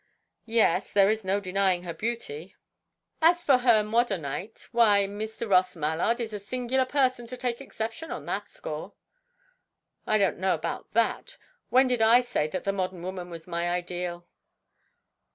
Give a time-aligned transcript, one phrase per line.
[0.47, 2.55] "Yes; there is no denying her beauty."
[3.21, 5.47] "As for her modonite, why, Mr.
[5.47, 8.93] Ross Mallard is a singular person to take exception on that score."
[10.07, 11.37] "I don't know about that.
[11.69, 14.25] When did I say that the modern woman was my ideal?"